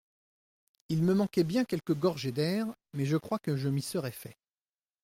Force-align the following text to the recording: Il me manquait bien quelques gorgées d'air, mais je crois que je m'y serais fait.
Il 0.89 1.03
me 1.03 1.13
manquait 1.13 1.43
bien 1.43 1.63
quelques 1.63 1.93
gorgées 1.93 2.31
d'air, 2.31 2.65
mais 2.93 3.05
je 3.05 3.17
crois 3.17 3.37
que 3.37 3.55
je 3.55 3.69
m'y 3.69 3.83
serais 3.83 4.11
fait. 4.11 4.35